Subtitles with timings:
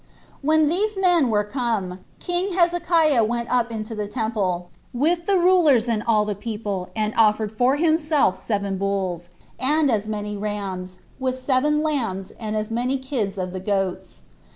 [0.39, 0.47] 3.
[0.47, 5.87] When these men were come, king Hezekiah went up into the temple, with the rulers
[5.87, 9.29] and all the people, and offered for himself seven bulls,
[9.59, 14.23] and as many rams, with seven lambs, and as many kids of the goats.